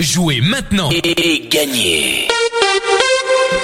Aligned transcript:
Jouez 0.00 0.40
maintenant 0.40 0.90
et 0.90 1.48
gagnez 1.48 2.26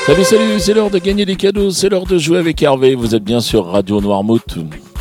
Salut, 0.06 0.22
salut, 0.22 0.60
c'est 0.60 0.74
l'heure 0.74 0.88
de 0.88 0.98
gagner 0.98 1.26
des 1.26 1.34
cadeaux, 1.34 1.72
c'est 1.72 1.88
l'heure 1.88 2.06
de 2.06 2.18
jouer 2.18 2.38
avec 2.38 2.62
Hervé. 2.62 2.94
Vous 2.94 3.16
êtes 3.16 3.24
bien 3.24 3.40
sur 3.40 3.66
Radio 3.66 4.00
Noirmouth. 4.00 4.56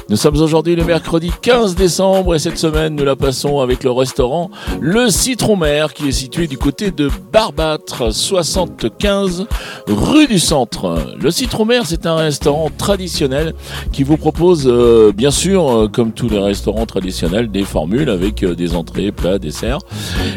Nous 0.10 0.16
sommes 0.16 0.42
aujourd'hui 0.42 0.76
le 0.76 0.84
mercredi 0.84 1.32
15 1.40 1.76
décembre 1.76 2.34
et 2.34 2.40
cette 2.40 2.58
semaine 2.58 2.96
nous 2.96 3.06
la 3.06 3.16
passons 3.16 3.60
avec 3.60 3.84
le 3.84 3.92
restaurant 3.92 4.50
Le 4.82 5.12
Citron 5.12 5.56
Mer 5.56 5.94
qui 5.94 6.08
est 6.08 6.12
situé 6.12 6.48
du 6.48 6.58
côté 6.58 6.90
de 6.90 7.12
Barbâtre, 7.32 8.12
75 8.12 9.46
rue 9.88 10.26
du 10.26 10.40
Centre. 10.40 11.14
Le 11.22 11.30
Citron 11.30 11.66
Mer 11.66 11.84
c'est 11.86 12.08
un 12.08 12.16
restaurant 12.16 12.72
traditionnel 12.76 13.54
qui 13.92 14.02
vous 14.02 14.18
propose 14.18 14.68
euh, 14.68 15.12
bien 15.16 15.30
sûr 15.30 15.70
euh, 15.70 15.88
comme 15.88 16.12
tous 16.12 16.28
les 16.28 16.40
restaurants 16.40 16.88
traditionnels 16.88 17.52
des 17.52 17.64
formules 17.64 18.10
avec 18.10 18.42
euh, 18.42 18.56
des 18.56 18.74
entrées, 18.74 19.12
plats, 19.12 19.38
desserts 19.38 19.82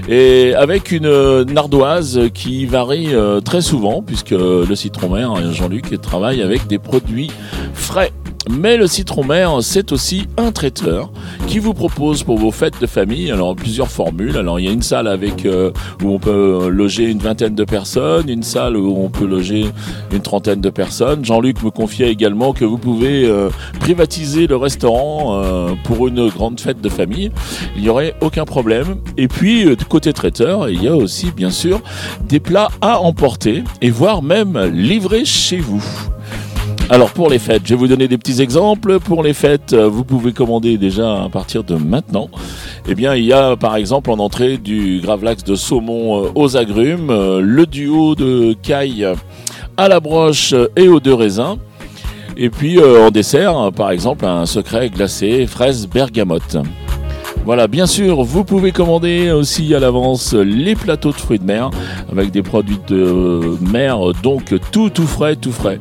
et 0.07 0.55
avec 0.55 0.93
une 0.93 1.45
nardoise 1.45 2.21
qui 2.35 2.67
varie 2.67 3.09
très 3.43 3.63
souvent 3.63 4.03
puisque 4.03 4.33
le 4.33 4.75
Citron 4.75 5.09
Mer, 5.09 5.53
Jean-Luc 5.53 5.99
travaille 6.03 6.43
avec 6.43 6.67
des 6.67 6.79
produits 6.79 7.31
frais 7.73 8.13
mais 8.51 8.77
le 8.77 8.87
citron 8.87 9.25
mer, 9.25 9.59
c'est 9.61 9.93
aussi 9.93 10.27
un 10.37 10.51
traiteur 10.51 11.13
qui 11.47 11.61
vous 11.61 11.75
propose 11.75 12.25
pour 12.25 12.39
vos 12.39 12.51
fêtes 12.51 12.81
de 12.81 12.87
famille, 12.87 13.31
alors 13.31 13.55
plusieurs 13.55 13.89
formules. 13.89 14.37
Alors 14.37 14.59
il 14.59 14.67
y 14.67 14.69
a 14.69 14.73
une 14.73 14.83
salle 14.83 15.07
avec 15.07 15.47
euh, 15.47 15.71
où 16.03 16.11
on 16.11 16.19
peut 16.19 16.69
loger 16.69 17.05
une 17.05 17.19
vingtaine 17.19 17.55
de 17.55 17.65
personnes, 17.65 18.29
une 18.29 18.43
salle 18.43 18.77
où 18.77 18.97
on 18.99 19.11
peut 19.11 19.27
loger 19.27 19.67
une 20.13 20.21
trentaine 20.21 20.61
de 20.61 20.71
personnes. 20.71 21.25
Jean-Luc 21.25 21.63
me 21.63 21.71
confiait 21.71 22.11
également 22.11 22.53
que 22.53 22.65
vous 22.65 22.79
pouvez 22.79 23.27
euh, 23.27 23.49
privatiser 23.79 24.49
le 24.49 24.57
restaurant 24.57 25.41
euh, 25.43 25.75
pour 25.85 26.09
une 26.09 26.29
grande 26.29 26.59
fête 26.59 26.81
de 26.81 26.89
famille. 26.89 27.31
Il 27.77 27.83
n'y 27.83 27.89
aurait 27.89 28.15
aucun 28.21 28.45
problème. 28.45 28.97
Et 29.17 29.29
puis 29.29 29.67
côté 29.89 30.13
traiteur, 30.13 30.69
il 30.69 30.83
y 30.83 30.89
a 30.89 30.97
aussi 30.97 31.31
bien 31.31 31.51
sûr 31.51 31.81
des 32.29 32.41
plats 32.41 32.71
à 32.81 33.01
emporter 33.01 33.63
et 33.81 33.91
voire 33.91 34.23
même 34.23 34.59
livrer 34.73 35.25
chez 35.25 35.59
vous. 35.59 35.85
Alors 36.91 37.13
pour 37.13 37.31
les 37.31 37.39
fêtes, 37.39 37.63
je 37.65 37.71
vais 37.71 37.79
vous 37.79 37.87
donner 37.87 38.09
des 38.09 38.19
petits 38.19 38.43
exemples. 38.43 38.99
Pour 38.99 39.23
les 39.23 39.33
fêtes, 39.33 39.73
euh, 39.73 39.89
vous 39.89 40.05
pouvez 40.05 40.33
commander 40.33 40.77
déjà 40.77 41.23
à 41.23 41.29
partir 41.29 41.65
de 41.65 41.75
maintenant. 41.75 42.29
Eh 42.87 42.95
bien, 42.95 43.15
il 43.15 43.25
y 43.25 43.33
a 43.33 43.57
par 43.57 43.77
exemple 43.77 44.11
en 44.11 44.19
entrée 44.19 44.59
du 44.59 45.01
gravlax 45.01 45.45
de 45.45 45.55
saumon 45.55 46.25
euh, 46.25 46.29
aux 46.35 46.57
agrumes, 46.57 47.11
euh, 47.11 47.41
le 47.41 47.67
duo 47.67 48.15
de 48.15 48.55
caille 48.63 49.07
à 49.77 49.89
la 49.89 50.01
broche 50.01 50.55
et 50.77 50.89
aux 50.89 51.01
deux 51.01 51.15
raisins. 51.15 51.57
Et 52.37 52.51
puis 52.51 52.79
en 52.83 53.11
dessert, 53.11 53.71
par 53.77 53.91
exemple, 53.91 54.25
un 54.25 54.47
secret 54.47 54.89
glacé 54.89 55.47
fraise 55.47 55.87
bergamote. 55.87 56.57
Voilà, 57.45 57.67
bien 57.67 57.87
sûr, 57.87 58.23
vous 58.23 58.45
pouvez 58.45 58.73
commander 58.73 59.31
aussi 59.33 59.75
à 59.75 59.81
l'avance 59.81 60.33
les 60.33 60.75
plateaux 60.77 61.11
de 61.11 61.17
fruits 61.17 61.41
de 61.41 61.45
mer 61.45 61.71
avec 62.11 62.31
des 62.31 62.43
produits 62.43 62.79
de 62.87 63.59
mer, 63.61 63.99
donc 64.23 64.55
tout 64.71 64.89
tout 64.89 65.07
frais, 65.07 65.37
tout 65.37 65.53
frais. 65.53 65.79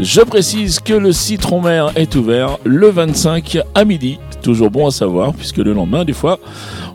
Je 0.00 0.20
précise 0.22 0.80
que 0.80 0.92
le 0.92 1.12
citron 1.12 1.60
mer 1.60 1.92
est 1.94 2.16
ouvert 2.16 2.58
le 2.64 2.88
25 2.88 3.58
à 3.76 3.84
midi. 3.84 4.18
Toujours 4.42 4.70
bon 4.70 4.88
à 4.88 4.90
savoir, 4.90 5.32
puisque 5.32 5.58
le 5.58 5.72
lendemain, 5.72 6.04
des 6.04 6.12
fois, 6.12 6.40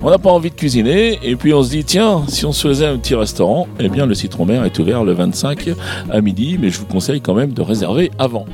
on 0.01 0.09
n'a 0.09 0.17
pas 0.17 0.29
envie 0.29 0.49
de 0.49 0.55
cuisiner, 0.55 1.17
et 1.23 1.37
puis 1.37 1.53
on 1.53 1.63
se 1.63 1.69
dit, 1.69 1.85
tiens, 1.85 2.23
si 2.27 2.45
on 2.45 2.51
se 2.51 2.67
faisait 2.67 2.85
un 2.85 2.97
petit 2.97 3.15
restaurant, 3.15 3.67
eh 3.79 3.87
bien 3.87 4.05
le 4.05 4.13
citron 4.15 4.45
mer 4.45 4.65
est 4.65 4.77
ouvert 4.79 5.05
le 5.05 5.13
25 5.13 5.69
à 6.11 6.19
midi, 6.19 6.57
mais 6.59 6.69
je 6.69 6.79
vous 6.79 6.85
conseille 6.85 7.21
quand 7.21 7.33
même 7.33 7.53
de 7.53 7.61
réserver 7.61 8.11
avant. 8.19 8.45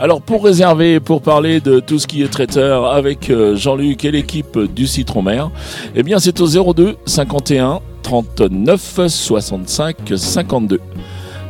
Alors 0.00 0.20
pour 0.20 0.44
réserver, 0.44 0.98
pour 0.98 1.22
parler 1.22 1.60
de 1.60 1.78
tout 1.78 1.98
ce 1.98 2.08
qui 2.08 2.22
est 2.22 2.28
traiteur 2.28 2.86
avec 2.86 3.30
euh, 3.30 3.56
Jean-Luc 3.56 4.04
et 4.04 4.10
l'équipe 4.10 4.58
du 4.58 4.86
Citron 4.86 5.22
Mer, 5.22 5.50
eh 5.94 6.02
bien 6.02 6.18
c'est 6.18 6.40
au 6.40 6.74
02 6.74 6.96
51 7.06 7.80
39 8.02 9.00
65 9.06 9.96
52 10.16 10.80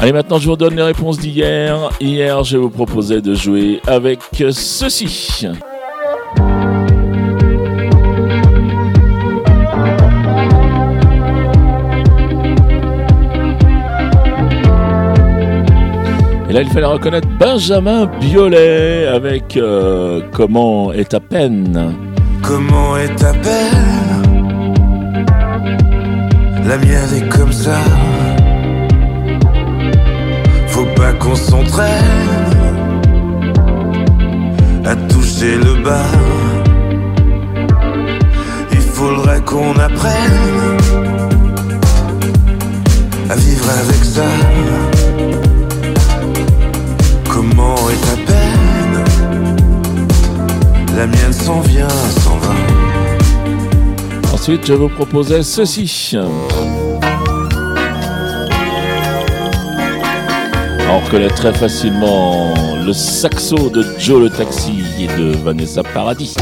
Allez, 0.00 0.12
maintenant, 0.12 0.38
je 0.38 0.48
vous 0.48 0.56
donne 0.56 0.76
les 0.76 0.82
réponses 0.82 1.18
d'hier. 1.18 1.90
Hier, 2.00 2.44
je 2.44 2.56
vous 2.56 2.70
proposais 2.70 3.20
de 3.20 3.34
jouer 3.34 3.80
avec 3.86 4.20
ceci. 4.52 5.48
Là, 16.58 16.64
il 16.64 16.70
fallait 16.70 16.86
reconnaître 16.86 17.28
Benjamin 17.38 18.06
Biolay 18.20 19.06
avec 19.06 19.56
euh, 19.56 20.20
Comment 20.32 20.92
est 20.92 21.10
ta 21.10 21.20
peine 21.20 21.94
Comment 22.42 22.96
est 22.96 23.14
ta 23.16 23.32
peine? 23.32 24.74
La 26.66 26.76
mienne 26.76 27.14
est 27.16 27.28
comme 27.28 27.52
ça 27.52 27.78
faut 30.78 30.84
pas 30.94 31.12
qu'on 31.14 31.34
s'entraîne 31.34 31.90
à 34.84 34.94
toucher 34.94 35.56
le 35.56 35.82
bas. 35.82 36.06
Il 38.70 38.80
faudrait 38.80 39.40
qu'on 39.40 39.72
apprenne 39.72 40.78
à 43.28 43.34
vivre 43.34 43.68
avec 43.82 44.04
ça. 44.04 44.47
La 50.98 51.06
mienne 51.06 51.32
s'en 51.32 51.60
vient, 51.60 51.88
s'en 51.88 52.36
va. 52.38 52.52
Ensuite, 54.32 54.66
je 54.66 54.72
vous 54.72 54.88
proposais 54.88 55.44
ceci. 55.44 56.16
On 60.90 60.98
reconnaît 60.98 61.28
très 61.28 61.54
facilement 61.54 62.52
le 62.84 62.92
saxo 62.92 63.70
de 63.70 63.84
Joe 63.96 64.22
le 64.22 64.28
Taxi 64.28 64.82
et 64.98 65.06
de 65.06 65.36
Vanessa 65.36 65.84
Paradis. 65.84 66.34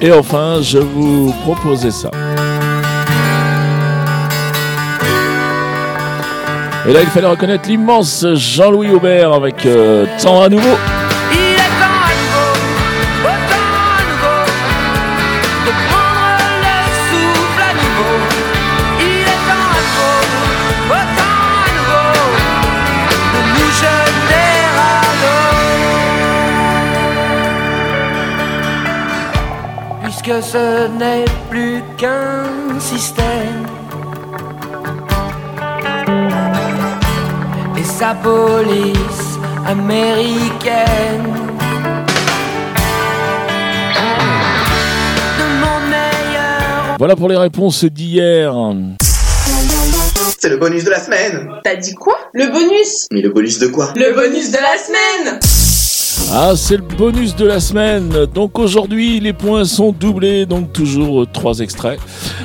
Et 0.00 0.12
enfin, 0.12 0.60
je 0.62 0.78
vous 0.78 1.32
proposais 1.42 1.90
ça. 1.90 2.10
Et 6.88 6.92
là, 6.92 7.00
il 7.02 7.08
fallait 7.08 7.26
reconnaître 7.26 7.68
l'immense 7.68 8.24
Jean-Louis 8.34 8.90
Aubert 8.90 9.32
avec 9.32 9.66
euh, 9.66 10.06
Temps 10.22 10.40
à 10.40 10.48
nouveau. 10.48 10.76
Que 30.28 30.42
ce 30.42 30.88
n'est 30.98 31.24
plus 31.48 31.82
qu'un 31.96 32.78
système. 32.78 33.66
Et 37.78 37.84
sa 37.84 38.14
police 38.14 39.38
américaine. 39.66 41.34
Voilà 46.98 47.16
pour 47.16 47.30
les 47.30 47.36
réponses 47.38 47.84
d'hier. 47.84 48.52
C'est 50.38 50.50
le 50.50 50.58
bonus 50.58 50.84
de 50.84 50.90
la 50.90 51.00
semaine. 51.00 51.48
T'as 51.64 51.76
dit 51.76 51.94
quoi? 51.94 52.18
Le 52.34 52.48
bonus? 52.48 53.06
Mais 53.12 53.22
le 53.22 53.30
bonus 53.30 53.58
de 53.60 53.68
quoi? 53.68 53.94
Le 53.96 54.12
bonus 54.12 54.50
de 54.50 54.58
la 54.58 54.76
semaine 54.76 55.40
Ah, 56.30 56.52
c'est 56.56 56.76
le 56.76 56.82
bonus 56.82 57.34
de 57.36 57.46
la 57.46 57.58
semaine. 57.58 58.26
Donc 58.34 58.58
aujourd'hui, 58.58 59.18
les 59.18 59.32
points 59.32 59.64
sont 59.64 59.92
doublés, 59.92 60.44
donc 60.44 60.72
toujours 60.72 61.26
trois 61.32 61.60
extraits. 61.60 61.98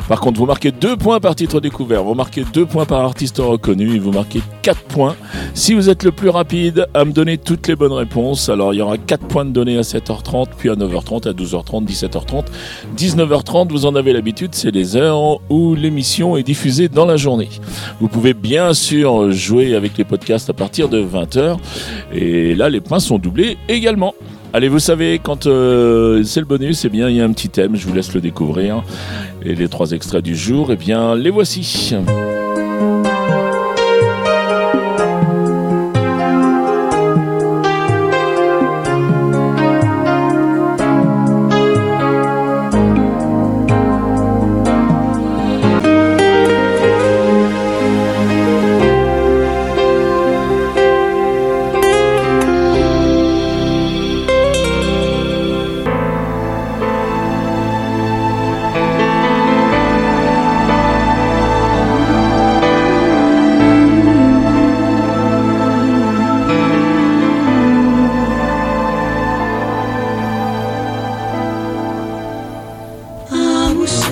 Par 0.07 0.21
contre, 0.21 0.39
vous 0.39 0.45
marquez 0.45 0.71
deux 0.71 0.95
points 0.95 1.19
par 1.19 1.35
titre 1.35 1.59
découvert, 1.59 2.03
vous 2.03 2.13
marquez 2.13 2.45
deux 2.53 2.65
points 2.65 2.85
par 2.85 3.01
artiste 3.01 3.37
reconnu 3.39 3.99
vous 3.99 4.11
marquez 4.11 4.41
quatre 4.61 4.81
points 4.81 5.15
si 5.53 5.73
vous 5.73 5.89
êtes 5.89 6.03
le 6.03 6.11
plus 6.11 6.29
rapide 6.29 6.87
à 6.93 7.05
me 7.05 7.11
donner 7.11 7.37
toutes 7.37 7.67
les 7.67 7.75
bonnes 7.75 7.93
réponses. 7.93 8.49
Alors, 8.49 8.73
il 8.73 8.77
y 8.77 8.81
aura 8.81 8.97
quatre 8.97 9.27
points 9.27 9.45
de 9.45 9.51
données 9.51 9.77
à 9.77 9.81
7h30, 9.81 10.47
puis 10.57 10.69
à 10.69 10.75
9h30, 10.75 11.27
à 11.27 11.33
12h30, 11.33 11.85
17h30, 11.85 12.45
19h30. 12.97 13.69
Vous 13.69 13.85
en 13.85 13.95
avez 13.95 14.13
l'habitude, 14.13 14.55
c'est 14.55 14.71
les 14.71 14.95
heures 14.95 15.39
où 15.49 15.75
l'émission 15.75 16.37
est 16.37 16.43
diffusée 16.43 16.87
dans 16.87 17.05
la 17.05 17.17
journée. 17.17 17.49
Vous 17.99 18.07
pouvez 18.07 18.33
bien 18.33 18.73
sûr 18.73 19.31
jouer 19.31 19.75
avec 19.75 19.97
les 19.97 20.03
podcasts 20.05 20.49
à 20.49 20.53
partir 20.53 20.89
de 20.89 21.03
20h. 21.03 21.57
Et 22.13 22.55
là, 22.55 22.69
les 22.69 22.81
points 22.81 22.99
sont 22.99 23.17
doublés 23.17 23.57
également. 23.69 24.13
Allez, 24.53 24.69
vous 24.69 24.79
savez, 24.79 25.19
quand 25.19 25.47
euh, 25.47 26.23
c'est 26.23 26.39
le 26.39 26.45
bonus, 26.45 26.85
eh 26.85 26.89
bien, 26.89 27.09
il 27.09 27.15
y 27.15 27.21
a 27.21 27.25
un 27.25 27.33
petit 27.33 27.49
thème, 27.49 27.75
je 27.75 27.87
vous 27.87 27.93
laisse 27.93 28.13
le 28.13 28.21
découvrir. 28.21 28.83
Et 29.43 29.55
les 29.55 29.67
trois 29.67 29.91
extraits 29.91 30.23
du 30.23 30.35
jour, 30.35 30.71
eh 30.71 30.75
bien, 30.75 31.15
les 31.15 31.31
voici. 31.31 31.95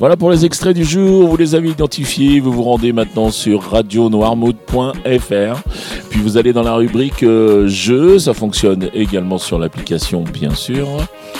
Voilà 0.01 0.17
pour 0.17 0.31
les 0.31 0.45
extraits 0.45 0.75
du 0.75 0.83
jour, 0.83 1.27
vous 1.27 1.37
les 1.37 1.53
avez 1.53 1.69
identifiés, 1.69 2.39
vous 2.39 2.51
vous 2.51 2.63
rendez 2.63 2.91
maintenant 2.91 3.29
sur 3.29 3.61
radionoirmouth.fr, 3.61 5.61
puis 6.11 6.19
vous 6.19 6.35
allez 6.35 6.51
dans 6.51 6.61
la 6.61 6.73
rubrique 6.73 7.23
euh, 7.23 7.67
jeux, 7.67 8.19
ça 8.19 8.33
fonctionne 8.33 8.89
également 8.93 9.37
sur 9.37 9.57
l'application 9.57 10.25
bien 10.25 10.53
sûr. 10.53 10.85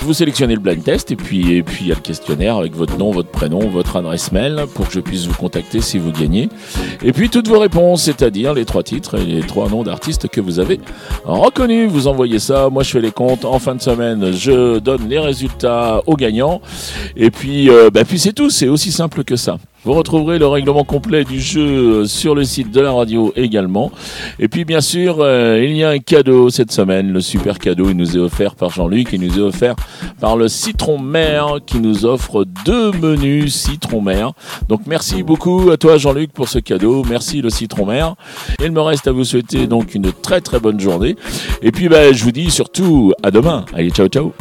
Vous 0.02 0.14
sélectionnez 0.14 0.54
le 0.54 0.62
blind 0.62 0.82
test 0.82 1.12
et 1.12 1.18
puis 1.18 1.58
et 1.58 1.62
puis 1.62 1.80
il 1.82 1.88
y 1.90 1.92
a 1.92 1.96
le 1.96 2.02
questionnaire 2.02 2.56
avec 2.56 2.74
votre 2.74 2.98
nom, 2.98 3.12
votre 3.12 3.30
prénom, 3.30 3.60
votre 3.68 3.98
adresse 3.98 4.32
mail 4.32 4.64
pour 4.74 4.88
que 4.88 4.94
je 4.94 5.02
puisse 5.02 5.26
vous 5.26 5.34
contacter 5.34 5.82
si 5.82 5.98
vous 5.98 6.14
gagnez. 6.14 6.48
Et 7.04 7.12
puis 7.12 7.30
toutes 7.30 7.50
vos 7.50 7.60
réponses, 7.60 8.04
c'est-à-dire 8.04 8.54
les 8.54 8.64
trois 8.64 8.82
titres 8.82 9.20
et 9.20 9.26
les 9.26 9.42
trois 9.42 9.68
noms 9.68 9.84
d'artistes 9.84 10.30
que 10.30 10.40
vous 10.40 10.60
avez 10.60 10.80
reconnus. 11.26 11.92
Vous 11.92 12.08
envoyez 12.08 12.40
ça, 12.40 12.70
moi 12.70 12.84
je 12.84 12.92
fais 12.92 13.02
les 13.02 13.12
comptes. 13.12 13.44
En 13.44 13.60
fin 13.60 13.76
de 13.76 13.82
semaine, 13.82 14.32
je 14.32 14.80
donne 14.80 15.10
les 15.10 15.20
résultats 15.20 16.02
aux 16.08 16.16
gagnants. 16.16 16.62
Et 17.18 17.30
puis, 17.30 17.70
euh, 17.70 17.90
bah, 17.90 18.06
puis 18.06 18.20
c'est 18.20 18.34
tout, 18.34 18.50
c'est 18.50 18.70
aussi 18.70 18.94
simple 18.94 19.26
que 19.26 19.36
ça. 19.36 19.58
Vous 19.84 19.94
retrouverez 19.94 20.38
le 20.38 20.46
règlement 20.46 20.84
complet 20.84 21.24
du 21.24 21.40
jeu 21.40 22.06
sur 22.06 22.36
le 22.36 22.44
site 22.44 22.72
de 22.72 22.82
la 22.82 22.92
radio 22.92 23.34
également. 23.36 23.92
Et 24.38 24.48
puis 24.48 24.64
bien 24.64 24.82
sûr, 24.82 25.18
euh, 25.20 25.60
il 25.64 25.76
y 25.76 25.84
a 25.84 25.90
un 25.90 25.98
cadeau 25.98 26.52
cette 26.52 26.72
semaine. 26.72 27.12
Le 27.12 27.20
super 27.20 27.58
cadeau, 27.58 27.90
il 27.90 27.98
nous 27.98 28.16
est 28.16 28.20
offert 28.20 28.54
par 28.54 28.70
Jean-Luc, 28.70 29.10
il 29.12 29.22
nous 29.22 29.40
est 29.40 29.42
offert 29.42 29.76
par 30.20 30.38
le 30.38 30.48
Citron 30.48 31.00
Mer 31.00 31.58
qui 31.66 31.80
nous 31.80 32.06
offre 32.06 32.46
deux 32.64 32.92
menus 32.92 33.56
Citron 33.56 34.02
Mer. 34.02 34.34
Donc 34.70 34.82
merci 34.86 35.24
beaucoup 35.24 35.72
à 35.72 35.78
toi 35.78 35.98
Jean-Luc 35.98 36.32
pour 36.32 36.48
ce 36.48 36.60
cadeau. 36.60 37.04
Merci 37.10 37.42
le 37.42 37.50
Citron 37.50 37.88
Mer. 37.88 38.16
Il 38.64 38.72
me 38.72 38.82
reste 38.82 39.08
à 39.08 39.12
vous 39.12 39.24
souhaiter 39.24 39.66
donc 39.66 39.96
une 39.96 40.12
très 40.12 40.42
très 40.42 40.60
bonne 40.60 40.80
journée. 40.80 41.16
Et 41.64 41.72
puis 41.72 41.90
bah, 41.90 42.12
je 42.12 42.24
vous 42.24 42.32
dis 42.32 42.52
surtout 42.52 43.14
à 43.24 43.32
demain. 43.32 43.66
Allez, 43.74 43.90
ciao 43.90 44.08
ciao. 44.08 44.32